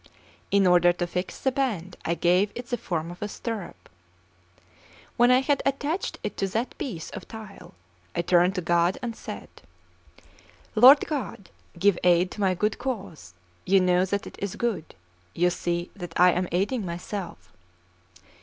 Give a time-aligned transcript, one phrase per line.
[0.49, 3.87] In order to fix the band, I gave it the form of a stirrup.
[5.15, 7.75] When I had attached it to that piece of tile,
[8.15, 9.47] I turned to God and said:
[10.73, 14.95] "Lord God, give aid to my good cause; you know that it is good;
[15.35, 17.51] you see that I am aiding myself."